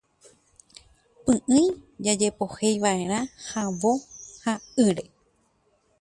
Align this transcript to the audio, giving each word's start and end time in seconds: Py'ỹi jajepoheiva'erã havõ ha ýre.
Py'ỹi 1.23 1.65
jajepoheiva'erã 2.05 3.19
havõ 3.47 3.93
ha 4.43 4.53
ýre. 4.87 5.03